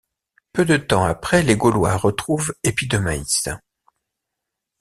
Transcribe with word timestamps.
Peu 0.51 0.65
de 0.65 0.77
temps 0.77 1.03
après, 1.03 1.43
les 1.43 1.55
Gaulois 1.55 1.95
retrouvent 1.95 2.55
Epidemaïs. 2.63 3.47